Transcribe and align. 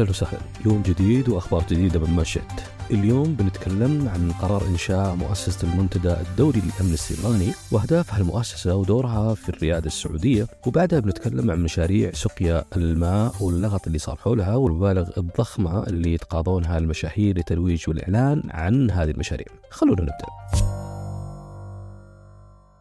أهلا 0.00 0.10
وسهلا. 0.10 0.40
يوم 0.66 0.82
جديد 0.82 1.28
وأخبار 1.28 1.64
جديدة 1.70 2.00
من 2.00 2.10
مشهد 2.10 2.60
اليوم 2.90 3.34
بنتكلم 3.34 4.08
عن 4.08 4.32
قرار 4.32 4.66
إنشاء 4.66 5.14
مؤسسة 5.14 5.68
المنتدى 5.68 6.12
الدولي 6.12 6.60
للأمن 6.60 6.92
السيبراني 6.92 7.52
وأهداف 7.72 8.14
هالمؤسسة 8.14 8.74
ودورها 8.76 9.34
في 9.34 9.48
الريادة 9.48 9.86
السعودية. 9.86 10.46
وبعدها 10.66 11.00
بنتكلم 11.00 11.50
عن 11.50 11.62
مشاريع 11.62 12.12
سقيا 12.12 12.64
الماء 12.76 13.34
واللغط 13.40 13.86
اللي 13.86 13.98
صار 13.98 14.16
حولها 14.16 14.54
والمبالغ 14.54 15.10
الضخمة 15.18 15.86
اللي 15.86 16.14
يتقاضونها 16.14 16.78
المشاهير 16.78 17.36
للترويج 17.36 17.84
والإعلان 17.88 18.42
عن 18.50 18.90
هذه 18.90 19.10
المشاريع. 19.10 19.46
خلونا 19.70 20.02
نبدأ. 20.02 20.26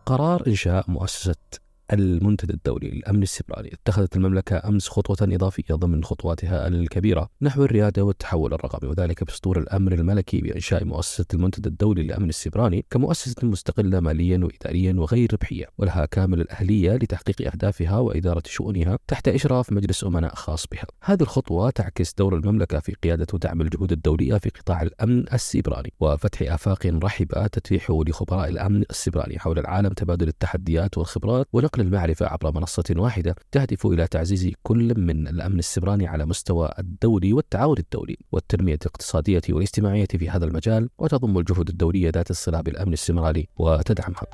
قرار 0.05 0.43
إنشاء 0.47 0.85
مؤسسة 0.87 1.35
المنتدى 1.93 2.53
الدولي 2.53 2.89
للأمن 2.89 3.23
السيبراني 3.23 3.73
اتخذت 3.73 4.15
المملكة 4.15 4.61
أمس 4.67 4.87
خطوة 4.87 5.17
إضافية 5.21 5.75
ضمن 5.75 6.03
خطواتها 6.03 6.67
الكبيرة 6.67 7.29
نحو 7.41 7.63
الريادة 7.63 8.03
والتحول 8.03 8.53
الرقمي 8.53 8.89
وذلك 8.89 9.23
بسطور 9.23 9.59
الأمر 9.59 9.93
الملكي 9.93 10.41
بإنشاء 10.41 10.85
مؤسسة 10.85 11.25
المنتدى 11.33 11.69
الدولي 11.69 12.03
للأمن 12.03 12.29
السيبراني 12.29 12.85
كمؤسسة 12.89 13.47
مستقلة 13.47 13.99
ماليا 13.99 14.39
وإداريا 14.43 14.93
وغير 14.93 15.33
ربحية 15.33 15.65
ولها 15.77 16.05
كامل 16.05 16.41
الأهلية 16.41 16.91
لتحقيق 16.91 17.41
أهدافها 17.51 17.97
وإدارة 17.99 18.43
شؤونها 18.45 18.99
تحت 19.07 19.27
إشراف 19.27 19.71
مجلس 19.71 20.03
أمناء 20.03 20.35
خاص 20.35 20.65
بها. 20.71 20.85
هذه 21.03 21.21
الخطوة 21.21 21.69
تعكس 21.69 22.13
دور 22.13 22.35
المملكة 22.35 22.79
في 22.79 22.93
قيادة 23.03 23.27
ودعم 23.33 23.61
الجهود 23.61 23.91
الدولية 23.91 24.37
في 24.37 24.49
قطاع 24.49 24.81
الأمن 24.81 25.25
السيبراني 25.33 25.93
وفتح 25.99 26.53
آفاق 26.53 26.85
رحبة 26.85 27.47
تتيح 27.47 27.91
لخبراء 27.91 28.49
الأمن 28.49 28.83
السيبراني 28.89 29.39
حول 29.39 29.59
العالم 29.59 29.89
تبادل 29.89 30.27
التحديات 30.27 30.97
والخبرات 30.97 31.47
ونقل 31.53 31.78
نقل 31.79 31.87
المعرفة 31.87 32.25
عبر 32.25 32.51
منصة 32.51 32.83
واحدة 32.95 33.35
تهدف 33.51 33.85
إلى 33.85 34.07
تعزيز 34.07 34.51
كل 34.63 34.99
من 34.99 35.27
الأمن 35.27 35.59
السبراني 35.59 36.07
على 36.07 36.25
مستوى 36.25 36.71
الدولي 36.79 37.33
والتعاون 37.33 37.77
الدولي 37.77 38.17
والتنمية 38.31 38.79
الاقتصادية 38.81 39.41
والاجتماعية 39.49 40.07
في 40.07 40.29
هذا 40.29 40.45
المجال 40.45 40.89
وتضم 40.97 41.37
الجهود 41.37 41.69
الدولية 41.69 42.09
ذات 42.09 42.31
الصلة 42.31 42.61
بالأمن 42.61 42.93
السبراني 42.93 43.49
وتدعمها. 43.57 44.27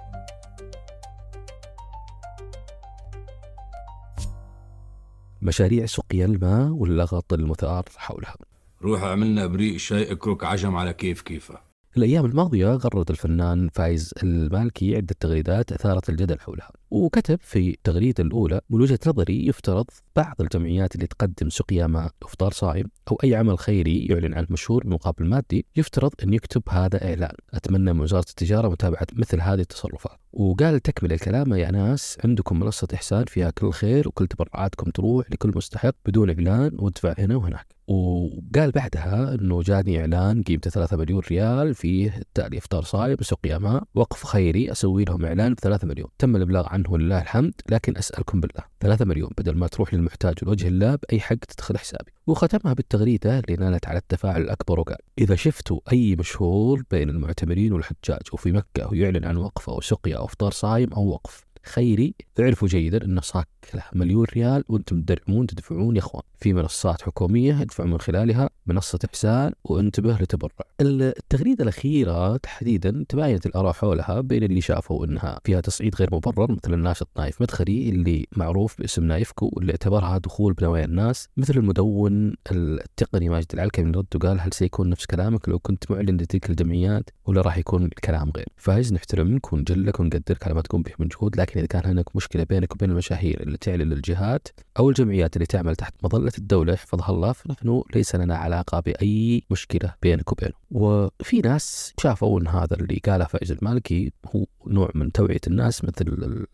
مشاريع 5.42 5.86
سقيا 5.86 6.26
الماء 6.26 6.72
واللغط 6.72 7.34
المثار 7.34 7.84
حولها 7.96 8.36
روح 8.82 9.04
عملنا 9.04 9.46
بريق 9.46 9.78
شاي 9.78 10.12
اكرك 10.12 10.44
عجم 10.44 10.76
على 10.76 10.94
كيف 10.94 11.22
كيفه 11.22 11.75
الأيام 11.98 12.26
الماضية 12.26 12.68
غرد 12.68 13.10
الفنان 13.10 13.70
فايز 13.74 14.14
المالكي 14.24 14.96
عدة 14.96 15.16
تغريدات 15.20 15.72
أثارت 15.72 16.10
الجدل 16.10 16.40
حولها 16.40 16.72
وكتب 16.92 17.40
في 17.42 17.70
التغريدة 17.70 18.24
الأولى 18.24 18.62
من 18.70 18.82
وجهة 18.82 19.00
نظري 19.08 19.48
يفترض 19.48 19.86
بعض 20.16 20.36
الجمعيات 20.40 20.96
اللي 20.96 21.08
تقدم 21.08 21.50
سقيا 21.50 21.88
ماء 21.88 22.12
إفطار 22.24 22.52
صائم 22.52 22.90
أو 23.12 23.20
أي 23.24 23.36
عمل 23.36 23.60
خيري 23.60 24.06
يعلن 24.06 24.34
عن 24.34 24.46
مشهور 24.50 24.84
بمقابل 24.84 25.26
مادي 25.26 25.66
يفترض 25.76 26.12
أن 26.24 26.34
يكتب 26.34 26.64
هذا 26.70 27.10
إعلان. 27.10 27.36
أتمنى 27.54 27.94
من 27.94 28.00
وزارة 28.00 28.26
التجارة 28.30 28.70
متابعة 28.70 29.08
مثل 29.14 29.42
هذه 29.42 29.62
التصرفات. 29.62 30.20
وقال 30.34 30.80
تكمل 30.80 31.14
الكلام 31.14 31.54
يا 31.54 31.72
ناس 31.72 32.18
عندكم 32.24 32.60
منصة 32.60 32.88
إحسان 32.94 33.26
فيها 33.26 33.50
كل 33.50 33.72
خير 33.72 34.08
وكل 34.08 34.28
تبرعاتكم 34.28 34.92
تروح 34.92 35.32
لكل 35.32 35.52
مستحق 35.56 35.96
بدون 36.06 36.30
إعلان 36.30 36.72
وادفع 36.80 37.14
هنا 37.18 37.36
وهناك. 37.36 37.75
وقال 37.88 38.72
بعدها 38.72 39.36
إنه 39.36 39.62
جاني 39.62 40.00
إعلان 40.00 40.44
قيمته 40.44 40.70
3 40.70 40.98
مليون 40.98 41.22
ريال 41.32 41.76
فيه 41.76 42.22
تالي 42.34 42.58
إفطار 42.58 42.84
صايم 42.84 43.18
سقيا 43.22 43.58
ماء 43.58 43.84
وقف 43.96 44.24
خيري 44.24 44.72
أسوي 44.72 45.04
لهم 45.04 45.26
إعلان 45.26 45.54
ب 45.54 45.60
3 45.60 45.88
مليون. 45.88 46.08
تم 46.20 46.36
الإبلاغ 46.36 46.68
عنه 46.68 46.92
ولله 46.92 47.22
الحمد 47.22 47.54
لكن 47.70 47.98
أسألكم 47.98 48.42
بالله 48.42 48.64
3 48.80 49.06
مليون 49.06 49.30
بدل 49.38 49.58
ما 49.58 49.68
تروح 49.68 49.94
للمحتاج 49.94 50.36
لوجه 50.44 50.68
الله 50.68 50.96
باي 50.96 51.20
حق 51.20 51.36
تدخل 51.36 51.78
حسابي. 51.78 52.12
وختمها 52.28 52.74
بالتغريدة 52.74 53.40
اللي 53.40 53.56
نالت 53.56 53.88
على 53.88 53.98
التفاعل 53.98 54.42
الأكبر 54.42 54.80
وقال 54.80 54.98
إذا 55.20 55.36
شفتوا 55.36 55.80
أي 55.92 56.16
مشهور 56.16 56.84
بين 56.92 57.10
المعتمرين 57.10 57.74
والحجاج 57.74 58.22
وفي 58.34 58.52
مكة 58.52 58.92
ويعلن 58.92 59.26
عن 59.26 59.38
وقفه 59.38 59.74
أو 59.74 59.82
سقيا 59.82 60.18
أو 60.18 60.26
إفطار 60.26 60.52
صايم 60.52 60.94
أو 60.94 61.08
وقف 61.08 61.46
خيري 61.66 62.16
اعرفوا 62.40 62.68
جيدا 62.68 63.06
إنه 63.06 63.22
صاك 63.22 63.48
مليون 63.94 64.26
ريال 64.36 64.64
وأنتم 64.70 65.02
تدعمون 65.02 65.48
تدفعون 65.48 65.96
يا 65.96 66.02
اخوان 66.02 66.24
في 66.40 66.54
منصات 66.54 67.02
حكومية 67.02 67.62
ادفعوا 67.62 67.90
من 67.90 68.00
خلالها 68.00 68.50
منصة 68.68 69.00
إحسان 69.06 69.54
وانتبه 69.64 70.18
لتبرع. 70.22 70.66
التغريدة 70.82 71.64
الأخيرة 71.64 72.38
تحديدا 72.38 73.06
تباينت 73.10 73.46
الآراء 73.46 73.74
حولها 73.74 74.22
بين 74.22 74.44
اللي 74.44 74.62
شافوا 74.62 75.06
إنها 75.06 75.40
فيها 75.44 75.62
تصعيد 75.62 75.96
غير 75.96 76.10
مبرر 76.12 76.52
مثل 76.52 76.74
الناشط 76.74 77.08
نايف 77.18 77.42
مدخلي 77.42 77.90
اللي 77.90 78.28
معروف 78.36 78.78
باسم 78.80 79.04
نايفكو 79.04 79.50
واللي 79.54 79.72
اعتبرها 79.72 80.18
دخول 80.18 80.54
بنوايا 80.54 80.86
الناس 80.86 81.30
مثل 81.38 81.54
المدون 81.58 82.34
التقني 82.52 83.30
ماجد 83.30 83.48
العلكمي 83.54 83.92
رد 83.92 84.06
وقال 84.16 84.42
هل 84.42 84.54
سيكون 84.54 84.90
نفس 84.90 85.06
كلامك 85.06 85.50
لو 85.50 85.60
كنت 85.60 85.92
معلن 85.92 86.18
لتلك 86.18 86.50
الجمعيات 86.50 87.10
ولا 87.26 87.42
راح 87.42 87.58
يكون 87.58 87.86
الكلام 87.86 88.32
غير؟ 88.36 88.46
فايز 88.58 88.94
نحترمك 88.94 89.54
ونجلك 89.54 90.00
ونقدرك 90.00 90.44
على 90.44 90.54
ما 90.54 90.62
تقوم 90.62 90.82
به 90.82 90.92
من 91.00 91.08
جهود 91.08 91.40
لكن 91.40 91.60
إذا 91.60 91.68
كان 91.68 91.82
هناك 91.86 92.16
مشكلة 92.16 92.44
بينك 92.44 92.74
وبين 92.74 92.90
المشاهير 92.90 93.42
تعلن 93.56 93.90
للجهات 93.90 94.48
أو 94.80 94.90
الجمعيات 94.90 95.36
اللي 95.36 95.46
تعمل 95.46 95.76
تحت 95.76 95.94
مظلة 96.04 96.32
الدولة 96.38 96.74
يحفظها 96.74 97.10
الله 97.10 97.32
فنحن 97.32 97.84
ليس 97.96 98.16
لنا 98.16 98.36
علاقة 98.36 98.80
بأي 98.80 99.44
مشكلة 99.52 99.94
بينك 100.02 100.32
وبينه. 100.32 100.54
وفي 100.72 101.42
ناس 101.42 101.94
شافوا 102.02 102.40
إن 102.40 102.48
هذا 102.48 102.76
اللي 102.76 103.02
قاله 103.06 103.26
فايز 103.26 103.52
المالكي 103.52 104.12
هو 104.36 104.46
نوع 104.68 104.90
من 104.96 105.12
توعية 105.12 105.40
الناس 105.48 105.84
مثل 105.84 106.06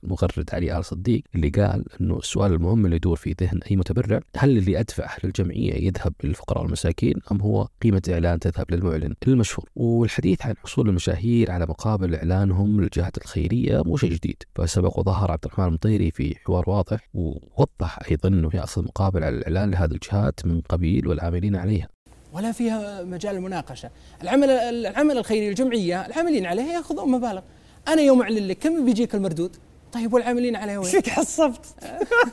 المغرد 0.04 0.50
علي 0.54 0.78
آل 0.78 0.86
صديق 0.86 1.24
اللي 1.36 1.50
قال 1.50 1.86
إنه 2.02 2.18
السؤال 2.18 2.54
المهم 2.54 2.86
اللي 2.86 2.96
يدور 2.96 3.16
في 3.16 3.36
ذهن 3.42 3.60
أي 3.72 3.76
متبرع 3.76 4.20
هل 4.38 4.58
اللي 4.58 4.80
ادفعه 4.80 5.18
للجمعيه 5.24 5.74
يذهب 5.88 6.14
للفقراء 6.24 6.64
والمساكين 6.64 7.16
أم 7.32 7.42
هو 7.42 7.68
قيمة 7.82 8.02
إعلان 8.10 8.40
تذهب 8.40 8.66
للمعلن 8.72 9.14
المشهور 9.28 9.70
والحديث 9.76 10.46
عن 10.46 10.56
حصول 10.64 10.90
المشاهير 10.90 11.52
على 11.52 11.66
مقابل 11.66 12.16
إعلانهم 12.16 12.82
للجهات 12.82 13.18
الخيرية 13.18 13.82
مو 13.86 13.98
شيء 13.98 14.12
جديد 14.12 14.44
فسبق 14.56 15.00
وظهر 15.00 15.32
عبد 15.32 15.46
الرحمن 15.46 15.66
المطيري 15.66 16.12
في 16.12 16.36
حوار 16.46 16.70
واضح 16.70 16.91
ووضح 17.14 18.00
أيضا 18.12 18.30
إنه 18.30 18.50
في 18.50 18.60
أصل 18.60 18.84
مقابل 18.84 19.24
على 19.24 19.38
الإعلان 19.38 19.72
لهذه 19.72 19.92
الجهات 19.92 20.46
من 20.46 20.62
قبيل 20.62 21.08
والعاملين 21.08 21.56
عليها. 21.56 21.88
ولا 22.34 22.52
فيها 22.52 23.04
مجال 23.04 23.36
المناقشة. 23.36 23.90
العمل 24.24 24.50
العمل 24.50 25.18
الخيري 25.18 25.50
الجمعية 25.50 26.06
العاملين 26.06 26.46
عليها 26.46 26.74
يأخذون 26.74 27.12
مبالغ. 27.12 27.42
أنا 27.88 28.02
يوم 28.02 28.22
أعلن 28.22 28.48
لك 28.48 28.58
كم 28.58 28.86
بيجيك 28.86 29.16
المردود؟ 29.16 29.56
طيب 29.92 30.14
والعاملين 30.14 30.56
عليها 30.56 30.78
وين؟ 30.80 30.92
فيك 30.92 31.10
حصبت؟ 31.10 31.66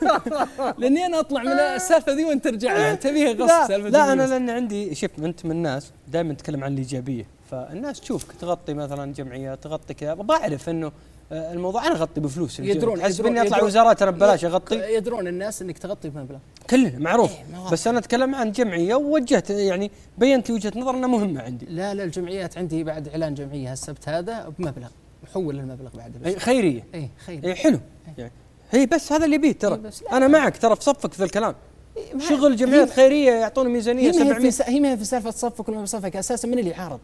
لأني 0.79 1.05
أنا 1.05 1.19
أطلع 1.19 1.43
من 1.43 1.51
السالفة 1.51 2.11
ذي 2.13 2.25
وأنت 2.25 2.43
ترجع 2.43 2.73
لها. 2.77 2.95
تبيها 2.95 3.31
غصب 3.33 3.67
سالفه 3.67 3.89
لا 3.89 4.13
أنا 4.13 4.27
لأن 4.27 4.49
عندي 4.49 4.95
شوف 4.95 5.11
أنت 5.19 5.45
من 5.45 5.51
الناس 5.51 5.91
دائما 6.07 6.33
تتكلم 6.33 6.63
عن 6.63 6.73
الإيجابية. 6.73 7.25
فالناس 7.51 7.99
تشوفك 7.99 8.31
تغطي 8.41 8.73
مثلا 8.73 9.13
جمعية 9.13 9.55
تغطي 9.55 9.93
كذا. 9.93 10.13
بعرف 10.13 10.69
إنه 10.69 10.91
الموضوع 11.31 11.87
أنا 11.87 11.95
أغطي 11.95 12.21
بفلوس 12.21 12.59
يدرون 12.59 13.01
حسب 13.01 13.25
اني 13.25 13.41
أطلع 13.41 13.63
وزارات 13.63 14.01
أنا 14.01 14.11
ببلاش 14.11 14.45
أغطي؟ 14.45 14.75
يدرون 14.75 15.27
الناس 15.27 15.61
إنك 15.61 15.77
تغطي 15.77 16.09
بمبلغ 16.09 16.37
كلنا 16.69 16.99
معروف. 16.99 17.31
إيه 17.31 17.71
بس 17.71 17.87
أنا 17.87 17.99
أتكلم 17.99 18.35
عن 18.35 18.51
جمعية 18.51 18.95
ووجهت 18.95 19.49
يعني 19.49 19.91
بينت 20.17 20.49
لي 20.49 20.55
وجهة 20.55 20.71
نظر 20.75 20.95
إنها 20.95 21.07
مهمة 21.07 21.41
عندي. 21.41 21.65
لا 21.65 21.93
لا 21.93 22.03
الجمعيات 22.03 22.57
عندي 22.57 22.83
بعد 22.83 23.07
إعلان 23.07 23.33
جمعية 23.33 23.73
السبت 23.73 24.09
هذا 24.09 24.53
بمبلغ 24.59 24.87
محول 25.23 25.59
المبلغ 25.59 25.89
بعد 25.93 26.17
بس. 26.23 26.35
خيرية. 26.35 26.85
اي 26.95 27.09
خيرية. 27.25 27.47
اي 27.49 27.55
حلو. 27.55 27.79
اي 28.07 28.13
يعني 28.17 28.31
هي 28.71 28.85
بس 28.85 29.11
هذا 29.11 29.25
اللي 29.25 29.37
بيه 29.37 29.51
ترى. 29.51 29.75
إيه 29.75 30.17
أنا 30.17 30.27
معك 30.27 30.57
ترى 30.57 30.75
في 30.75 30.83
صفك 30.83 31.13
في 31.13 31.23
الكلام. 31.23 31.55
إيه 31.97 32.19
شغل 32.19 32.55
جمعيات 32.55 32.89
خيرية 32.89 33.31
يعطوني 33.31 33.69
ميزانية 33.69 34.11
700 34.11 34.51
هي 34.65 34.79
ما 34.79 34.91
هي 34.91 34.97
في 34.97 35.05
سالفة 35.05 35.31
صفك 35.31 35.69
ولا 35.69 35.85
صفك 35.85 36.15
أساسا 36.15 36.47
من 36.47 36.59
اللي 36.59 36.69
يعارض؟ 36.69 36.99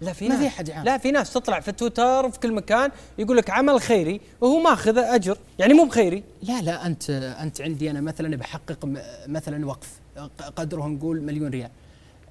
لا 0.00 0.12
في 0.12 0.28
ما 0.28 0.36
في 0.36 0.46
أحد 0.46 0.70
لا 0.70 0.98
في 0.98 1.10
ناس 1.10 1.32
تطلع 1.32 1.60
في 1.60 1.72
تويتر 1.72 2.30
في 2.30 2.38
كل 2.38 2.52
مكان 2.52 2.90
يقول 3.18 3.36
لك 3.36 3.50
عمل 3.50 3.80
خيري 3.80 4.20
وهو 4.40 4.58
ماخذ 4.58 4.98
أجر. 4.98 5.38
يعني 5.58 5.74
مو 5.74 5.84
بخيري. 5.84 6.24
لا 6.42 6.60
لا 6.60 6.86
أنت 6.86 7.10
أنت 7.10 7.60
عندي 7.60 7.90
أنا 7.90 8.00
مثلا 8.00 8.36
بحقق 8.36 8.78
مثلا 9.26 9.66
وقف. 9.66 10.00
قدره 10.56 10.86
نقول 10.86 11.22
مليون 11.22 11.50
ريال. 11.50 11.70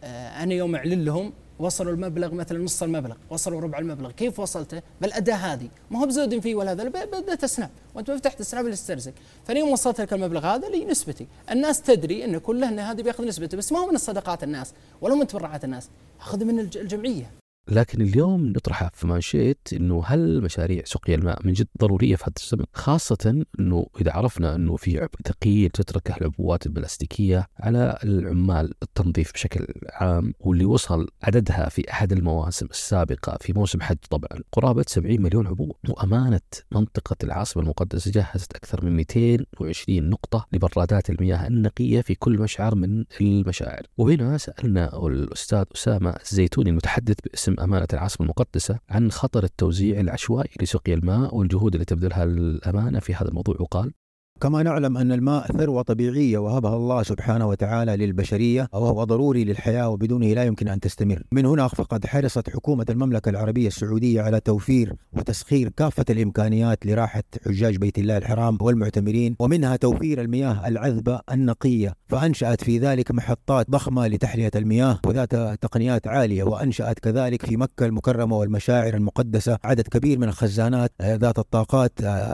آه، 0.04 0.44
أنا 0.44 0.54
يوم 0.54 0.76
أعلن 0.76 1.06
لهم 1.06 1.34
وصلوا 1.60 1.94
المبلغ 1.94 2.34
مثلا 2.34 2.64
نص 2.64 2.84
المبلغ 2.84 3.16
وصلوا 3.30 3.62
ربع 3.62 3.80
المبلغ. 3.80 4.12
كيف 4.12 4.40
وصلته؟ 4.40 4.82
بالاداه 5.02 5.36
هذه. 5.36 5.70
ما 5.92 6.00
هو 6.00 6.06
بزود 6.06 6.40
فيه 6.40 6.56
ولا 6.56 6.72
هذا 6.72 6.84
بدات 6.88 7.46
Snap 7.46 7.70
وأنت 7.96 8.12
ما 8.12 8.18
فتحت 8.18 8.42
Snap 8.42 8.68
الاسترزق 8.68 9.14
فأنا 9.46 9.60
يوم 9.60 9.70
وصلت 9.70 10.02
لك 10.02 10.14
المبلغ 10.14 10.46
هذا 10.46 10.70
لي 10.70 10.86
نسبتي 10.86 11.28
الناس 11.52 11.82
تدري 11.82 12.26
إن 12.26 12.38
كله 12.38 12.70
ان 12.70 12.80
هذا 12.80 13.02
بياخذ 13.02 13.28
نسبته 13.28 13.58
بس 13.58 13.72
ما 13.72 13.80
هو 13.80 13.88
من 13.88 13.96
الصدقات 13.96 14.44
الناس 14.44 14.74
ولا 15.02 15.16
من 15.16 15.28
تبرعات 15.28 15.64
الناس. 15.64 15.90
أخذ 16.22 16.46
من 16.46 16.60
الجمعية. 16.60 17.32
لكن 17.70 18.02
اليوم 18.02 18.46
نطرح 18.48 18.90
في 18.94 19.08
مانشيت 19.08 19.68
إنه 19.74 20.04
هل 20.06 20.42
مشاريع 20.42 20.82
سقيا 20.86 21.16
الماء 21.16 21.40
من 21.46 21.54
جد 21.54 21.68
ضرورية 21.82 22.16
في 22.16 22.24
هذا 22.24 22.34
الزمن؟ 22.44 22.66
خاصة 22.74 23.44
إنه 23.60 23.88
إذا 24.02 24.12
عرفنا 24.12 24.56
إنه 24.56 24.76
في 24.76 25.00
عبء 25.00 25.16
ثقيل 25.26 25.70
تتركه 25.70 26.18
العبوات 26.18 26.66
البلاستيكية 26.66 27.48
على 27.60 27.98
العمال 28.04 28.74
التنظيف 28.84 29.34
بشكل 29.34 29.68
عام 29.94 30.34
واللي 30.40 30.66
وصل 30.66 31.08
عددها 31.24 31.70
في 31.70 31.92
أحد 31.92 32.12
المواسم 32.12 32.66
السابقة 32.66 33.38
في 33.42 33.54
موسم 33.54 33.82
حج 33.82 33.98
طبعا 34.10 34.42
قرابة 34.52 34.84
70 34.88 35.22
مليون 35.22 35.48
عبوه 35.48 35.76
وأمانة 35.90 36.42
منطقة 36.72 37.16
العاصمة 37.24 37.64
المقدسة 37.64 38.12
جهزت 38.12 38.56
أكثر 38.56 38.86
من 38.86 38.96
220 38.96 40.10
نقطة 40.10 40.48
لبرادات 40.54 41.10
المياه 41.10 41.48
النقية 41.48 42.02
في 42.02 42.16
كل 42.16 42.40
مشعر 42.40 42.76
من 42.76 43.06
المشاعر 43.22 43.82
وهنا 43.98 44.38
سألنا 44.38 45.08
الأستاذ 45.08 45.64
أسامة 45.76 46.16
الزيتوني 46.22 46.70
المتحدث 46.70 47.16
باسم 47.24 47.57
أمانة 47.60 47.88
العاصمة 47.94 48.26
المقدسة 48.26 48.80
عن 48.90 49.12
خطر 49.12 49.44
التوزيع 49.44 50.00
العشوائي 50.00 50.50
لسقي 50.62 50.94
الماء 50.94 51.36
والجهود 51.36 51.74
اللي 51.74 51.86
تبذلها 51.86 52.24
الأمانة 52.24 53.00
في 53.00 53.14
هذا 53.16 53.28
الموضوع. 53.30 53.56
وقال 53.60 53.94
كما 54.42 54.64
نعلم 54.64 54.98
أن 54.98 55.12
الماء 55.12 55.52
ثروة 55.52 55.82
طبيعية 55.82 56.38
وهبها 56.38 56.76
الله 56.76 57.04
سبحانه 57.04 57.48
وتعالى 57.48 57.96
للبشرية 57.98 58.68
وهو 58.74 59.04
ضروري 59.04 59.44
للحياة 59.44 59.90
وبدونه 59.90 60.26
لا 60.26 60.44
يمكن 60.44 60.68
أن 60.68 60.80
تستمر. 60.80 61.24
من 61.32 61.46
هنا 61.46 61.68
فقد 61.68 62.06
حرصت 62.06 62.50
حكومة 62.50 62.86
المملكة 62.90 63.30
العربية 63.30 63.68
السعودية 63.68 64.22
على 64.22 64.40
توفير 64.40 64.94
وتسخير 65.14 65.70
كافة 65.70 66.06
الإمكانيات 66.10 66.86
لراحة 66.86 67.24
حجاج 67.46 67.76
بيت 67.78 68.00
الله 68.00 68.18
الحرام 68.18 68.58
والمعتمرين 68.62 69.36
ومنها 69.40 69.76
توفير 69.76 70.22
المياه 70.22 70.68
العذبة 70.68 71.20
النقية 71.32 71.94
فأنشأت 72.08 72.64
في 72.64 72.80
ذلك 72.80 73.12
محطات 73.12 73.70
ضخمة 73.70 74.08
لتحلية 74.08 74.52
المياه 74.56 75.00
وذات 75.06 75.36
تقنيات 75.62 76.08
عالية 76.08 76.44
وأنشأت 76.44 77.00
كذلك 77.00 77.46
في 77.46 77.58
مكة 77.58 77.86
المكرمة 77.86 78.38
والمشاعر 78.38 78.94
المقدسة 78.94 79.58
عدد 79.64 79.88
كبير 79.88 80.20
من 80.20 80.28
الخزانات 80.28 80.92
ذات 81.02 81.40
الطاقات 81.40 81.92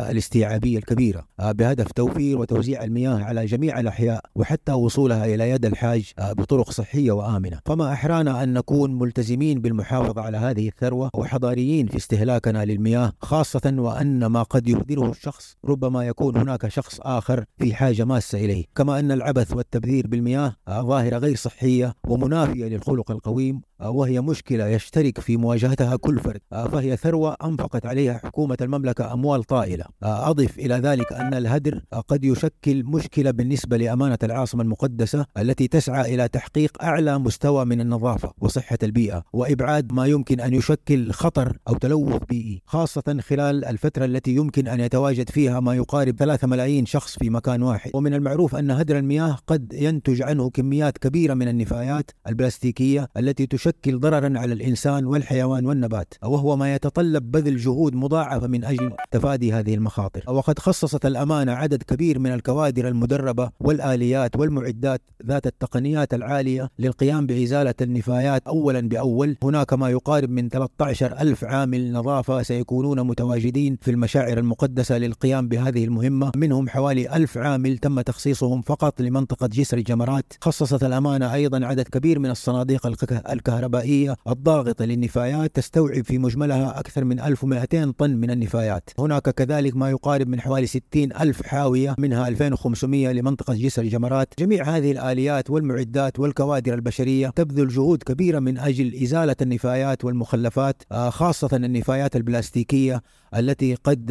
الاستيعابية 0.09 0.77
الكبيرة. 0.77 1.25
بهدف 1.39 1.91
توفير 1.95 2.38
وتوزيع 2.38 2.84
المياه 2.84 3.24
على 3.24 3.45
جميع 3.45 3.80
الأحياء 3.80 4.25
وحتى 4.36 4.72
وصولها 4.72 5.25
إلى 5.25 5.50
يد 5.50 5.66
الحاج 5.66 6.12
بطرق 6.19 6.72
صحية 6.72 7.12
وآمنة. 7.12 7.60
فما 7.66 7.94
أحرانا 7.94 8.44
أن 8.44 8.54
نكون 8.54 9.00
ملتزمين 9.00 9.62
بالمحافظة 9.62 10.22
على 10.22 10.38
هذه 10.38 10.68
الثروة 10.68 11.10
وحضاريين 11.13 11.88
في 11.88 11.98
استهلاكنا 11.98 12.66
للمياه 12.66 13.12
خاصة 13.22 13.74
وأن 13.78 14.25
ما 14.25 14.44
قد 14.44 14.68
يهدره 14.68 15.10
الشخص 15.10 15.56
ربما 15.66 16.07
يكون 16.07 16.38
هناك 16.38 16.68
شخص 16.68 17.00
آخر 17.01 17.45
في 17.57 17.74
حاجة 17.74 18.06
ماسة 18.06 18.38
إليه. 18.46 18.66
كما 18.75 19.00
أن 19.00 19.12
العبث 19.12 19.54
والتبذير 19.54 20.07
بالمياه 20.07 20.56
ظاهرة 20.69 21.18
غير 21.18 21.36
صحية 21.36 21.94
ومنافية 22.07 22.66
للخلق 22.66 23.12
القويم 23.12 23.62
وهي 23.80 24.22
مشكلة 24.22 24.68
يشترك 24.68 25.19
في 25.19 25.38
مواجهتها 25.38 25.96
كل 25.96 26.19
فرد 26.19 26.42
فهي 26.51 26.98
ثروة 26.98 27.36
أنفقت 27.44 27.86
عليها 27.86 28.18
حكومة 28.18 28.57
المملكة 28.62 29.13
أموال 29.13 29.44
طائلة. 29.44 29.86
أضف 30.04 30.60
إلى 30.60 30.75
ذلك 30.75 31.13
أن 31.13 31.34
الهدر 31.34 31.82
قد 32.07 32.25
يشكل 32.25 32.83
مشكلة 32.83 33.31
بالنسبة 33.31 33.77
لأمانة 33.77 34.18
العاصمة 34.24 34.63
المقدسة 34.63 35.25
التي 35.38 35.68
تسعى 35.68 36.15
إلى 36.15 36.27
تحقيق 36.27 36.83
أعلى 36.83 37.19
مستوى 37.19 37.65
من 37.65 37.81
النظافة 37.81 38.33
وصحة 38.39 38.77
البيئة 38.83 39.24
وإبعاد 39.33 39.94
ما 39.94 40.06
يمكن 40.06 40.39
أن 40.39 40.53
يشكل 40.53 41.12
خطر 41.12 41.57
أو 41.68 41.74
تلوث 41.74 42.21
بيئي 42.30 42.62
خاصة 42.65 43.18
خلال 43.21 43.65
الفترة 43.65 44.06
التي 44.06 44.35
يمكن 44.35 44.68
أن 44.68 44.80
يتواجد 44.80 45.30
فيها 45.30 45.59
ما 45.59 45.75
يقارب 45.75 46.15
3 46.15 46.47
ملايين 46.47 46.85
شخص 46.85 47.18
في 47.18 47.30
مكان 47.30 47.63
واحد. 47.63 47.91
ومن 47.94 48.13
المعروف 48.13 48.56
أن 48.56 48.71
هدر 48.71 48.97
المياه 48.97 49.38
قد 49.47 49.74
ينتج 49.74 50.21
عنه 50.21 50.50
كميات 50.50 50.97
كبيرة 50.97 51.33
من 51.33 51.47
النفايات 51.47 52.12
البلاستيكية 52.27 53.07
التي 53.18 53.45
تشكل 53.45 54.00
ضررا 54.00 54.39
على 54.39 54.53
الإنسان 54.53 55.06
والحيوان 55.06 55.65
والنبات 55.65 56.13
وهو 56.24 56.56
ما 56.56 56.75
يتطلب 56.75 57.31
بذل 57.31 57.57
جهود 57.57 57.95
مضاعفة 57.95 58.47
من 58.47 58.63
أجل 58.63 58.91
تفادي 59.12 59.53
هذه 59.53 59.75
المخاطر. 59.75 60.24
وقد 60.27 60.59
خصصت 60.59 61.06
الأمانة 61.06 61.51
عدد 61.51 61.73
كبير 61.78 62.20
من 62.20 62.34
الكوادر 62.34 62.88
المدربة 62.88 63.50
والآليات 63.60 64.36
والمعدات 64.36 65.02
ذات 65.25 65.48
التقنيات 65.48 66.14
العالية 66.14 66.70
للقيام 66.80 67.25
بإزالة 67.25 67.74
النفايات 67.81 68.48
أولا 68.48 68.80
بأول. 68.80 69.38
هناك 69.44 69.74
ما 69.74 69.90
يقارب 69.90 70.30
من 70.30 70.50
13 70.50 71.18
ألف 71.22 71.44
عامل 71.44 71.92
نظافة 71.92 72.42
سيكونون 72.42 73.02
متواجدين 73.02 73.78
في 73.81 73.92
المشاعر 73.92 74.38
المقدسة 74.38 74.98
للقيام 74.98 75.48
بهذه 75.48 75.86
المهمة. 75.86 76.31
منهم 76.36 76.70
حوالي 76.70 77.16
ألف 77.16 77.38
عامل 77.38 77.78
تم 77.78 78.02
تخصيصهم 78.02 78.62
فقط 78.62 79.02
لمنطقة 79.02 79.48
جسر 79.48 79.78
الجمرات. 79.78 80.34
خصصت 80.42 80.84
الأمانة 80.84 81.34
أيضا 81.34 81.66
عدد 81.66 81.88
كبير 81.88 82.20
من 82.20 82.30
الصناديق 82.30 82.88
الكهربائية 83.30 84.16
الضاغطة 84.28 84.86
للنفايات 84.86 85.56
تستوعب 85.56 86.04
في 86.04 86.18
مجملها 86.18 86.80
أكثر 86.80 87.04
من 87.04 87.20
1200 87.20 87.92
طن 87.92 88.10
من 88.10 88.31
النفايات. 88.31 88.90
هناك 89.00 89.30
كذلك 89.30 89.75
ما 89.75 89.90
يقارب 89.90 90.28
من 90.28 90.42
حوالي 90.42 90.68
60 90.68 90.84
ألف 90.96 91.42
حاوية 91.63 91.95
منها 91.98 92.27
2500 92.27 93.12
لمنطقة 93.12 93.54
جسر 93.54 93.81
الجمرات. 93.81 94.33
جميع 94.39 94.63
هذه 94.63 94.92
الآليات 94.92 95.50
والمعدات 95.50 96.19
والكوادر 96.19 96.74
البشرية 96.74 97.30
تبذل 97.30 97.68
جهود 97.68 98.04
كبيرة 98.04 98.39
من 98.39 98.57
أجل 98.57 99.04
إزالة 99.04 99.36
النفايات 99.42 100.06
والمخلفات 100.06 100.83
خاصة 101.10 101.50
النفايات 101.54 102.15
البلاستيكية 102.15 103.01
التي 103.36 103.75
قد 103.75 104.06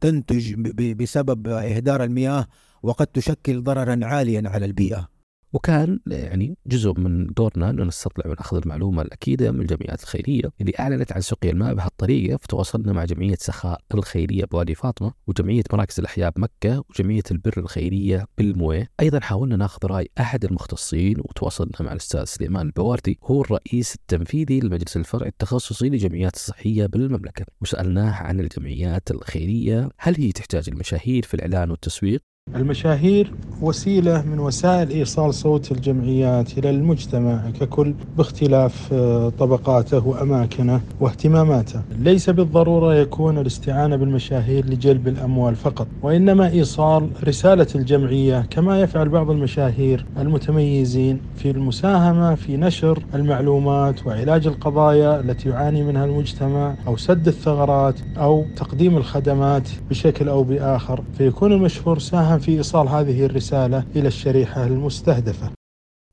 تنتج 0.00 0.54
بسبب 0.92 1.48
إهدار 1.48 2.04
المياه 2.04 2.46
وقد 2.82 3.06
تشكل 3.06 3.62
ضررا 3.62 3.98
عاليا 4.02 4.42
على 4.46 4.66
البيئة. 4.66 5.08
وكان 5.52 6.00
يعني 6.06 6.56
جزء 6.66 6.92
من 7.00 7.26
دورنا 7.26 7.70
انه 7.70 7.84
نستطلع 7.84 8.30
وناخذ 8.30 8.56
المعلومة 8.56 9.02
الأكيدة 9.02 9.50
من 9.52 9.60
الجمعيات 9.60 10.02
الخيرية 10.02 10.42
اللي 10.60 10.72
أعلنت 10.80 11.12
عن 11.12 11.20
سقيا 11.20 11.50
الماء 11.50 11.74
بهالطريقه 11.74 12.36
فتواصلنا 12.36 12.92
مع 12.92 13.04
جمعية 13.04 13.36
سخاء 13.40 13.80
الخيرية 13.94 14.44
بوادي 14.44 14.74
فاطمة 14.74 15.12
وجمعية 15.26 15.62
مراكز 15.72 15.98
الأحياء 15.98 16.30
بمكه 16.30 16.84
وجمعية 16.90 17.22
البر 17.30 17.54
الخيرية 17.56 18.26
بالموية، 18.38 18.88
أيضا 19.00 19.20
حاولنا 19.20 19.56
ناخذ 19.56 19.86
رأي 19.86 20.08
أحد 20.20 20.44
المختصين 20.44 21.18
وتواصلنا 21.18 21.72
مع 21.80 21.92
الأستاذ 21.92 22.24
سليمان 22.24 22.66
البواردي 22.66 23.18
هو 23.24 23.42
الرئيس 23.42 23.94
التنفيذي 23.94 24.60
لمجلس 24.60 24.96
الفرع 24.96 25.26
التخصصي 25.26 25.88
للجمعيات 25.88 26.34
الصحية 26.34 26.86
بالمملكة، 26.86 27.44
وسألناه 27.60 28.12
عن 28.12 28.40
الجمعيات 28.40 29.10
الخيرية 29.10 29.88
هل 29.98 30.16
هي 30.18 30.32
تحتاج 30.32 30.68
المشاهير 30.68 31.22
في 31.22 31.34
الإعلان 31.34 31.70
والتسويق؟ 31.70 32.31
المشاهير 32.66 33.32
وسيلة 33.60 34.22
من 34.22 34.38
وسائل 34.38 34.90
إيصال 34.90 35.34
صوت 35.34 35.72
الجمعيات 35.72 36.58
إلى 36.58 36.70
المجتمع 36.70 37.50
ككل 37.60 37.94
باختلاف 38.16 38.94
طبقاته 39.38 40.06
وأماكنه 40.06 40.80
واهتماماته. 41.00 41.80
ليس 41.98 42.30
بالضرورة 42.30 42.94
يكون 42.94 43.38
الاستعانة 43.38 43.96
بالمشاهير 43.96 44.66
لجلب 44.66 45.08
الأموال 45.08 45.54
فقط 45.56 45.86
وإنما 46.02 46.50
إيصال 46.50 47.08
رسالة 47.24 47.66
الجمعية 47.74 48.46
كما 48.50 48.80
يفعل 48.80 49.08
بعض 49.08 49.30
المشاهير 49.30 50.06
المتميزين 50.18 51.20
في 51.36 51.50
المساهمة 51.50 52.34
في 52.34 52.56
نشر 52.56 53.02
المعلومات 53.14 54.06
وعلاج 54.06 54.46
القضايا 54.46 55.20
التي 55.20 55.48
يعاني 55.48 55.82
منها 55.82 56.04
المجتمع 56.04 56.74
أو 56.86 56.96
سد 56.96 57.28
الثغرات 57.28 57.94
أو 58.16 58.44
تقديم 58.56 58.96
الخدمات 58.96 59.68
بشكل 59.90 60.28
أو 60.28 60.42
بآخر. 60.42 61.02
فيكون 61.18 61.52
المشهور 61.52 61.98
ساهم 61.98 62.31
في 62.38 62.50
إيصال 62.56 62.88
هذه 62.88 63.26
الرسالة 63.26 63.84
إلى 63.96 64.08
الشريحة 64.08 64.66
المستهدفة 64.66 65.52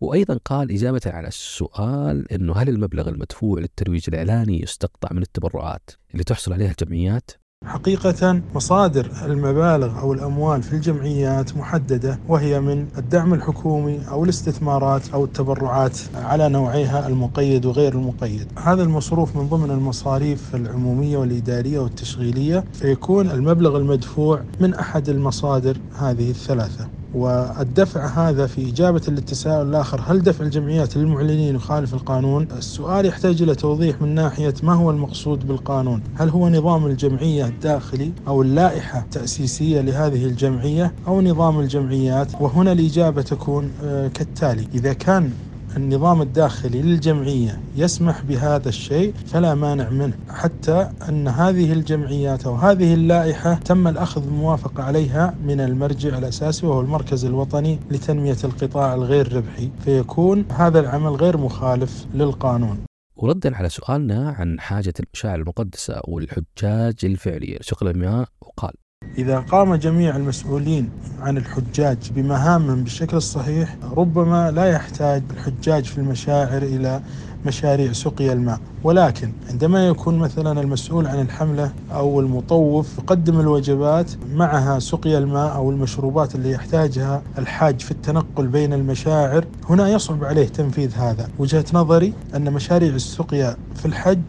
وأيضا 0.01 0.39
قال 0.45 0.71
إجابة 0.71 1.01
على 1.05 1.27
السؤال 1.27 2.31
أنه 2.31 2.53
هل 2.53 2.69
المبلغ 2.69 3.09
المدفوع 3.09 3.59
للترويج 3.59 4.03
الإعلاني 4.07 4.61
يستقطع 4.61 5.09
من 5.11 5.21
التبرعات 5.21 5.89
اللي 6.13 6.23
تحصل 6.23 6.53
عليها 6.53 6.71
الجمعيات؟ 6.71 7.31
حقيقة 7.65 8.41
مصادر 8.55 9.11
المبالغ 9.25 9.99
أو 9.99 10.13
الأموال 10.13 10.63
في 10.63 10.73
الجمعيات 10.73 11.57
محددة 11.57 12.19
وهي 12.27 12.59
من 12.59 12.87
الدعم 12.97 13.33
الحكومي 13.33 13.99
أو 14.11 14.23
الاستثمارات 14.23 15.09
أو 15.13 15.25
التبرعات 15.25 15.97
على 16.15 16.49
نوعيها 16.49 17.07
المقيد 17.07 17.65
وغير 17.65 17.93
المقيد. 17.93 18.47
هذا 18.57 18.83
المصروف 18.83 19.35
من 19.35 19.49
ضمن 19.49 19.71
المصاريف 19.71 20.55
العمومية 20.55 21.17
والإدارية 21.17 21.79
والتشغيلية 21.79 22.63
فيكون 22.73 23.31
المبلغ 23.31 23.77
المدفوع 23.77 24.41
من 24.59 24.73
أحد 24.73 25.09
المصادر 25.09 25.77
هذه 25.99 26.29
الثلاثة. 26.29 26.98
والدفع 27.13 28.05
هذا 28.07 28.47
في 28.47 28.69
إجابة 28.69 29.01
للتساؤل 29.07 29.69
الآخر 29.69 30.01
هل 30.07 30.21
دفع 30.21 30.45
الجمعيات 30.45 30.97
للمعلنين 30.97 31.55
يخالف 31.55 31.93
القانون؟ 31.93 32.47
السؤال 32.57 33.05
يحتاج 33.05 33.41
إلى 33.41 33.55
توضيح 33.55 34.01
من 34.01 34.15
ناحية 34.15 34.53
ما 34.63 34.73
هو 34.73 34.91
المقصود 34.91 35.47
بالقانون؟ 35.47 36.03
هل 36.13 36.29
هو 36.29 36.49
نظام 36.49 36.85
الجمعية 36.85 37.45
الداخلي 37.45 38.11
أو 38.27 38.41
اللائحة 38.41 38.99
التأسيسية 38.99 39.81
لهذه 39.81 40.25
الجمعية 40.25 40.93
أو 41.07 41.21
نظام 41.21 41.59
الجمعيات؟ 41.59 42.31
وهنا 42.41 42.71
الإجابة 42.71 43.21
تكون 43.21 43.71
كالتالي. 44.13 44.67
إذا 44.73 44.93
كان 44.93 45.31
النظام 45.77 46.21
الداخلي 46.21 46.81
للجمعية 46.81 47.59
يسمح 47.75 48.21
بهذا 48.21 48.69
الشيء 48.69 49.13
فلا 49.25 49.55
مانع 49.55 49.89
منه 49.89 50.13
حتى 50.29 50.91
أن 51.09 51.27
هذه 51.27 51.73
الجمعيات 51.73 52.45
أو 52.45 52.55
هذه 52.55 52.93
اللائحة 52.93 53.53
تم 53.53 53.87
الأخذ 53.87 54.29
موافقة 54.29 54.83
عليها 54.83 55.35
من 55.43 55.61
المرجع 55.61 56.17
الأساسي 56.17 56.65
وهو 56.65 56.81
المركز 56.81 57.25
الوطني 57.25 57.79
لتنمية 57.91 58.37
القطاع 58.43 58.93
الغير 58.93 59.33
ربحي 59.33 59.69
فيكون 59.85 60.45
هذا 60.51 60.79
العمل 60.79 61.11
غير 61.15 61.37
مخالف 61.37 62.05
للقانون. 62.13 62.77
وردا 63.15 63.55
على 63.55 63.69
سؤالنا 63.69 64.29
عن 64.29 64.59
حاجة 64.59 64.93
المشاعر 64.99 65.39
المقدسة 65.39 66.01
والحجاج 66.07 66.95
الفعلية 67.03 67.57
لشغل 67.57 67.87
المياه 67.87 68.25
وقال 68.41 68.73
إذا 69.17 69.39
قام 69.39 69.75
جميع 69.75 70.15
المسؤولين 70.15 70.89
عن 71.21 71.37
الحجاج 71.37 71.97
بمهامهم 72.15 72.83
بالشكل 72.83 73.17
الصحيح 73.17 73.75
ربما 73.97 74.51
لا 74.51 74.65
يحتاج 74.65 75.23
الحجاج 75.31 75.83
في 75.85 75.97
المشاعر 75.97 76.61
إلى 76.61 77.01
مشاريع 77.45 77.93
سقيا 77.93 78.33
الماء. 78.33 78.59
ولكن 78.83 79.31
عندما 79.49 79.87
يكون 79.87 80.17
مثلا 80.17 80.61
المسؤول 80.61 81.07
عن 81.07 81.21
الحملة 81.21 81.71
أو 81.91 82.19
المطوف 82.19 82.97
يقدم 82.97 83.39
الوجبات 83.39 84.11
معها 84.33 84.79
سقيا 84.79 85.17
الماء 85.17 85.55
أو 85.55 85.69
المشروبات 85.69 86.35
اللي 86.35 86.51
يحتاجها 86.51 87.21
الحاج 87.37 87.79
في 87.79 87.91
التنقل 87.91 88.47
بين 88.47 88.73
المشاعر 88.73 89.45
هنا 89.69 89.89
يصعب 89.89 90.23
عليه 90.23 90.47
تنفيذ 90.47 90.95
هذا. 90.95 91.29
وجهة 91.39 91.65
نظري 91.73 92.13
أن 92.35 92.53
مشاريع 92.53 92.95
السقيا 92.95 93.57
في 93.75 93.85
الحج 93.85 94.19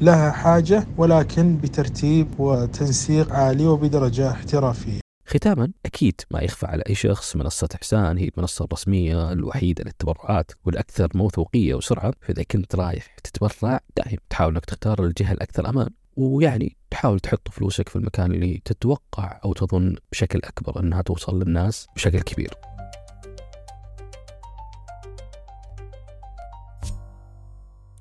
لها 0.00 0.30
حاجة 0.30 0.86
ولكن 0.96 1.56
بترتيب 1.56 2.26
وتنسيق 2.38 3.32
عالي 3.32 3.66
وبدرجة 3.66 4.30
احترافية. 4.30 5.00
ختاما 5.26 5.72
أكيد 5.86 6.20
ما 6.30 6.40
يخفى 6.40 6.66
على 6.66 6.82
أي 6.88 6.94
شخص 6.94 7.36
منصة 7.36 7.68
إحسان 7.74 8.18
هي 8.18 8.30
المنصة 8.36 8.64
الرسمية 8.64 9.32
الوحيدة 9.32 9.84
للتبرعات 9.84 10.52
والأكثر 10.64 11.08
موثوقية 11.14 11.74
وسرعة 11.74 12.12
فإذا 12.20 12.42
كنت 12.42 12.76
رايح 12.76 13.16
تتبرع 13.24 13.80
دائما 13.96 14.18
تحاول 14.30 14.52
أنك 14.52 14.64
تختار 14.64 15.04
الجهة 15.04 15.32
الأكثر 15.32 15.68
أمان 15.68 15.88
ويعني 16.16 16.76
تحاول 16.90 17.20
تحط 17.20 17.48
فلوسك 17.48 17.88
في 17.88 17.96
المكان 17.96 18.32
اللي 18.32 18.62
تتوقع 18.64 19.40
أو 19.44 19.52
تظن 19.52 19.96
بشكل 20.12 20.40
أكبر 20.44 20.80
أنها 20.80 21.02
توصل 21.02 21.42
للناس 21.42 21.86
بشكل 21.96 22.20
كبير. 22.20 22.54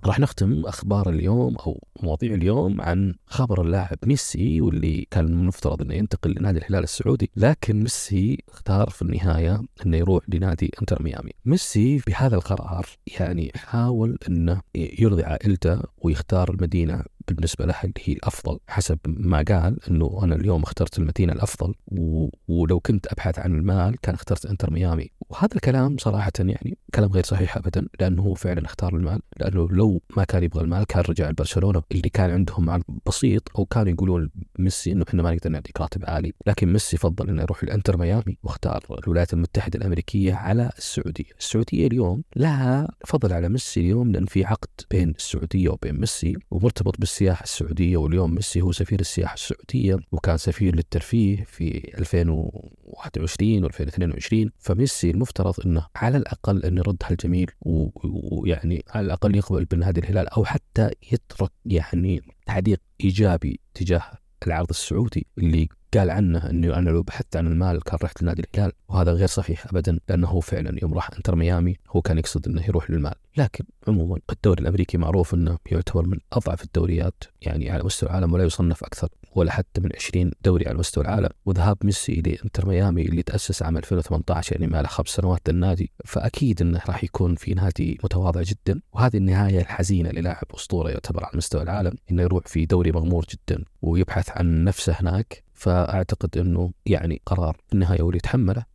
راح 0.05 0.19
نختم 0.19 0.65
أخبار 0.65 1.09
اليوم 1.09 1.55
أو 1.55 1.87
مواضيع 2.03 2.33
اليوم 2.33 2.81
عن 2.81 3.15
خبر 3.25 3.61
اللاعب 3.61 3.97
ميسي 4.05 4.61
واللي 4.61 5.07
كان 5.11 5.25
المفترض 5.25 5.81
إنه 5.81 5.93
ينتقل 5.93 6.31
لنادي 6.31 6.59
الهلال 6.59 6.83
السعودي 6.83 7.29
لكن 7.35 7.79
ميسي 7.79 8.43
اختار 8.49 8.89
في 8.89 9.01
النهاية 9.01 9.61
إنه 9.85 9.97
يروح 9.97 10.23
لنادي 10.27 10.71
إنتر 10.81 11.03
ميامي. 11.03 11.31
ميسي 11.45 12.01
بهذا 12.07 12.35
القرار 12.35 12.85
يعني 13.19 13.51
حاول 13.55 14.17
إنه 14.27 14.61
يرضي 14.75 15.23
عائلته 15.23 15.81
ويختار 15.97 16.49
المدينة 16.49 17.03
بالنسبة 17.27 17.65
له 17.65 17.75
اللي 17.83 17.93
هي 18.03 18.13
الأفضل 18.13 18.59
حسب 18.67 18.99
ما 19.05 19.45
قال 19.47 19.77
إنه 19.89 20.19
أنا 20.23 20.35
اليوم 20.35 20.63
اخترت 20.63 20.99
المدينة 20.99 21.33
الأفضل 21.33 21.73
و... 21.87 22.29
ولو 22.47 22.79
كنت 22.79 23.07
أبحث 23.07 23.39
عن 23.39 23.55
المال 23.55 23.97
كان 24.01 24.15
اخترت 24.15 24.45
إنتر 24.45 24.71
ميامي. 24.71 25.11
وهذا 25.29 25.55
الكلام 25.55 25.97
صراحة 25.97 26.31
يعني 26.39 26.77
كلام 26.95 27.11
غير 27.11 27.23
صحيح 27.23 27.57
ابدا 27.57 27.87
لأنه 27.99 28.21
هو 28.21 28.33
فعلا 28.33 28.65
اختار 28.65 28.95
المال 28.95 29.19
لأنه 29.39 29.67
لو 29.71 30.01
ما 30.17 30.23
كان 30.23 30.43
يبغى 30.43 30.63
المال 30.63 30.83
كان 30.83 31.03
رجع 31.09 31.29
لبرشلونة 31.29 31.83
اللي 31.91 32.09
كان 32.09 32.29
عندهم 32.31 32.69
عرض 32.69 32.83
بسيط 33.07 33.43
أو 33.57 33.65
كانوا 33.65 33.89
يقولون 33.91 34.29
ميسي 34.59 34.91
إنه 34.91 35.05
إحنا 35.07 35.23
ما 35.23 35.31
نقدر 35.35 35.49
نعطيك 35.49 35.81
راتب 35.81 36.03
عالي. 36.05 36.33
لكن 36.47 36.73
ميسي 36.73 36.97
فضل 36.97 37.29
إنه 37.29 37.41
يروح 37.41 37.63
لإنتر 37.63 37.97
ميامي 37.97 38.37
واختار 38.43 38.83
الولايات 39.03 39.33
المتحدة 39.33 39.79
الأمريكية 39.79 40.33
على 40.33 40.69
السعودية. 40.77 41.23
السعودية 41.39 41.87
اليوم 41.87 42.23
لها 42.35 42.87
فضل 43.05 43.33
على 43.33 43.49
ميسي 43.49 43.79
اليوم 43.79 44.11
لأن 44.11 44.25
في 44.25 44.45
عقد 44.45 44.69
بين 44.91 45.09
السعودية 45.09 45.69
وبين 45.69 45.99
ميسي 45.99 46.37
ومرتبط 46.51 46.99
بالسياحة 46.99 47.43
السعودية. 47.43 47.97
واليوم 47.97 48.35
ميسي 48.35 48.61
هو 48.61 48.71
سفير 48.71 48.99
السياحة 48.99 49.33
السعودية 49.33 49.97
وكان 50.11 50.37
سفير 50.37 50.75
للترفيه 50.75 51.43
في 51.43 51.91
2021 51.97 53.69
و2022 53.69 54.49
فميسي 54.59 55.18
المفترض 55.19 55.53
إنه 55.65 55.85
على 55.95 56.17
الأقل 56.17 56.65
انه 56.65 56.79
يرد 56.79 56.97
هالجميل 57.03 57.51
ويعني 57.61 58.83
على 58.89 59.05
الأقل 59.05 59.35
يقبل 59.35 59.65
بنادي 59.65 59.99
الهلال 59.99 60.27
أو 60.29 60.45
حتى 60.45 60.89
يترك 61.11 61.51
يعني 61.65 62.21
تعليق 62.45 62.81
إيجابي 63.03 63.59
تجاه 63.73 64.03
العرض 64.47 64.69
السعودي 64.69 65.27
اللي 65.37 65.69
قال 65.93 66.09
عنه 66.09 66.49
إنه 66.49 66.77
أنا 66.77 66.89
لو 66.89 67.03
بحثت 67.03 67.35
عن 67.35 67.47
المال 67.47 67.83
كان 67.83 67.99
رحت 68.03 68.21
لنادي 68.23 68.43
الهلال 68.53 68.71
وهذا 68.89 69.11
غير 69.11 69.27
صحيح 69.27 69.67
ابدا 69.67 69.99
لأنه 70.09 70.27
هو 70.27 70.39
فعلا 70.39 70.79
يوم 70.81 70.93
راح 70.93 71.09
إنتر 71.17 71.35
ميامي 71.35 71.75
هو 71.89 72.01
كان 72.01 72.17
يقصد 72.17 72.47
إنه 72.47 72.63
يروح 72.67 72.91
للمال. 72.91 73.15
لكن 73.37 73.65
عموما 73.87 74.19
الدوري 74.31 74.61
الأمريكي 74.61 74.97
معروف 74.97 75.33
إنه 75.33 75.57
يعتبر 75.71 76.07
من 76.07 76.17
أضعف 76.33 76.63
الدوريات 76.63 77.23
يعني 77.41 77.69
على 77.69 77.83
مستوى 77.83 78.09
العالم 78.09 78.33
ولا 78.33 78.43
يصنف 78.43 78.83
أكثر. 78.83 79.09
ولا 79.35 79.51
حتى 79.51 79.81
من 79.81 79.89
20 79.95 80.31
دوري 80.41 80.67
على 80.67 80.77
مستوى 80.77 81.03
العالم. 81.03 81.29
وذهاب 81.45 81.77
ميسي 81.83 82.13
لانتر 82.15 82.65
ميامي 82.67 83.01
اللي 83.01 83.23
تأسس 83.23 83.63
عام 83.63 83.77
2018 83.77 84.53
يعني 84.53 84.67
ما 84.67 84.81
له 84.81 84.87
خمس 84.87 85.07
سنوات 85.07 85.49
النادي 85.49 85.91
فأكيد 86.05 86.61
إنه 86.61 86.81
راح 86.87 87.03
يكون 87.03 87.35
في 87.35 87.53
نادي 87.53 87.97
متواضع 88.03 88.41
جدا. 88.41 88.81
وهذه 88.93 89.17
النهاية 89.17 89.59
الحزينة 89.61 90.09
للاعب 90.09 90.45
أسطورة 90.55 90.89
يعتبر 90.89 91.23
على 91.23 91.37
مستوى 91.37 91.61
العالم 91.63 91.93
إنه 92.11 92.21
يروح 92.21 92.47
في 92.47 92.65
دوري 92.65 92.91
مغمور 92.91 93.25
جدا 93.29 93.63
ويبحث 93.81 94.29
عن 94.29 94.63
نفسه 94.63 94.93
هناك. 94.99 95.48
فأعتقد 95.59 96.37
إنه 96.37 96.71
يعني 96.85 97.21
قرار 97.25 97.57
في 97.67 97.73
النهاية 97.73 98.01
هو 98.01 98.07
اللي 98.09 98.17
يتحمله 98.17 98.65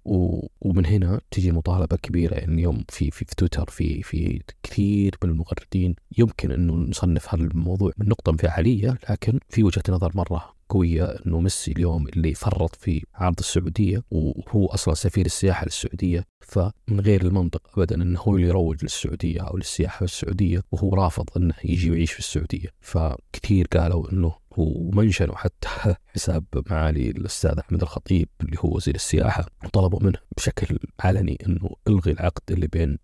ومن 0.60 0.86
هنا 0.86 1.20
تجي 1.30 1.52
مطالبة 1.52 1.96
كبيرة 1.96 2.34
يعني 2.34 2.54
اليوم 2.54 2.84
في 2.88 3.10
في, 3.10 3.24
في 3.24 3.34
تويتر 3.36 3.70
في 3.70 4.02
في 4.02 4.42
كثير 4.62 5.14
من 5.24 5.30
المغردين 5.30 5.94
يمكن 6.18 6.50
إنه 6.50 6.74
نصنف 6.74 7.34
هذا 7.34 7.42
الموضوع 7.42 7.92
من 7.98 8.08
نقطة 8.08 8.30
انفعالية 8.30 8.98
لكن 9.10 9.38
في 9.48 9.62
وجهة 9.62 9.82
نظر 9.88 10.12
مرة 10.14 10.54
قوية 10.68 11.04
إنه 11.04 11.40
ميسي 11.40 11.72
اليوم 11.72 12.08
اللي 12.08 12.34
فرط 12.34 12.76
في 12.76 13.04
عرض 13.14 13.38
السعودية 13.38 14.02
وهو 14.10 14.66
أصلا 14.66 14.94
سفير 14.94 15.26
السياحة 15.26 15.64
للسعودية 15.64 16.24
فمن 16.40 17.00
غير 17.00 17.22
المنطق 17.22 17.78
ابدا 17.78 17.94
إنه 17.94 18.20
هو 18.20 18.36
اللي 18.36 18.48
يروج 18.48 18.82
للسعودية 18.82 19.40
أو 19.40 19.56
للسياحة 19.56 20.04
السعودية 20.04 20.62
وهو 20.72 20.94
رافض 20.94 21.24
إنه 21.36 21.54
يجي 21.64 21.90
ويعيش 21.90 22.12
في 22.12 22.18
السعودية. 22.18 22.68
فكثير 22.80 23.66
قالوا 23.66 24.12
إنه 24.12 24.34
ومنشنوا 24.56 25.36
حتى 25.36 25.68
حساب 26.14 26.44
معالي 26.70 27.10
الأستاذ 27.10 27.58
أحمد 27.58 27.82
الخطيب 27.82 28.28
اللي 28.40 28.56
هو 28.58 28.76
وزير 28.76 28.94
السياحة 28.94 29.46
وطلبوا 29.64 30.02
منه 30.02 30.18
بشكل 30.36 30.78
علني 31.00 31.38
إنه 31.46 31.70
إلغي 31.88 32.12
العقد 32.12 32.42
اللي 32.50 32.66
بين 32.66 32.98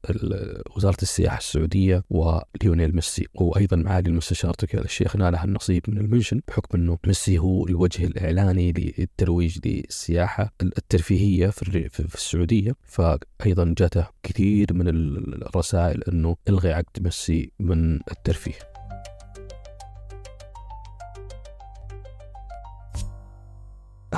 وزارة 0.76 0.96
السياحة 1.02 1.38
السعودية 1.38 2.04
وليونيل 2.10 2.94
ميسي. 2.94 3.26
وأيضا 3.34 3.76
معالي 3.76 4.08
المستشار 4.08 4.54
تركي 4.54 4.78
الشيخ 4.78 5.16
نال 5.16 5.36
النصيب 5.36 5.82
من 5.88 5.98
ال 5.98 6.04
mention 6.04 6.40
بحكم 6.48 6.78
إنه 6.78 6.98
ميسي 7.06 7.38
هو 7.38 7.66
الوجه 7.66 8.04
الإعلاني 8.04 8.72
للترويج 8.72 9.58
للسياحة 9.66 10.52
الترفيهية 10.62 11.46
في 11.50 12.14
السعودية. 12.14 12.72
فايضا 12.84 13.74
جاته 13.78 14.06
كثير 14.22 14.66
من 14.72 14.88
الرسائل 14.88 16.04
إنه 16.04 16.36
إلغي 16.48 16.72
عقد 16.72 17.02
ميسي 17.02 17.52
من 17.60 17.94
الترفيه. 17.94 18.79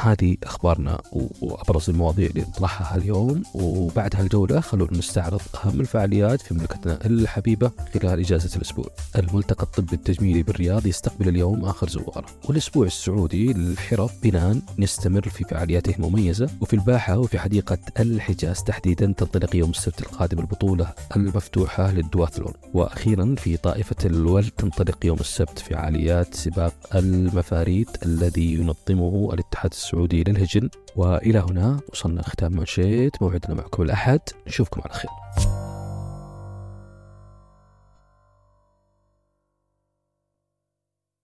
هذه 0.03 0.37
أخبارنا 0.43 1.01
وأبرز 1.43 1.91
المواضيع 1.91 2.27
اللي 2.27 2.41
نطرحها 2.41 2.97
اليوم 2.97 3.43
وبعد 3.55 4.17
هالجولة 4.17 4.61
خلونا 4.61 4.99
نستعرض 4.99 5.41
أهم 5.65 5.81
الفعاليات 5.81 6.41
في 6.41 6.55
مملكتنا 6.55 6.99
الحبيبة 7.07 7.71
خلال 7.95 8.21
إجازة 8.21 8.57
الأسبوع. 8.57 8.87
الملتقى 9.19 9.63
الطبي 9.63 9.97
التجميلي 9.97 10.43
بالرياض 10.43 10.87
يستقبل 10.87 11.29
اليوم 11.29 11.65
آخر 11.65 11.89
زواره، 11.89 12.27
والأسبوع 12.49 12.87
السعودي 12.87 13.53
للحرف 13.53 14.13
بنان 14.23 14.63
يستمر 14.79 15.29
في 15.29 15.45
فعالياته 15.45 15.95
المميزة 15.97 16.51
وفي 16.61 16.75
الباحة 16.75 17.19
وفي 17.19 17.39
حديقة 17.39 17.79
الحجاز 18.01 18.63
تحديدا 18.63 19.15
تنطلق 19.17 19.57
يوم 19.57 19.71
السبت 19.71 20.01
القادم 20.01 20.39
البطولة 20.39 20.93
المفتوحة 21.17 21.93
للدواثلون، 21.93 22.53
وأخيرا 22.75 23.35
في 23.39 23.57
طائفة 23.57 23.97
الولد 24.05 24.51
تنطلق 24.51 25.07
يوم 25.07 25.19
السبت 25.21 25.59
فعاليات 25.59 26.35
سباق 26.35 26.75
المفاريد 26.95 27.89
الذي 28.07 28.55
ينظمه 28.55 29.31
الاتحاد 29.35 29.71
السعودي 29.71 29.92
للهجن 29.95 30.69
وإلى 30.97 31.39
هنا 31.39 31.81
وصلنا 31.89 32.23
ختام 32.23 32.53
منشيت 32.53 33.23
موعدنا 33.23 33.55
معكم 33.55 33.83
الاحد 33.83 34.21
نشوفكم 34.47 34.81
على 34.85 34.95
خير. 34.95 35.11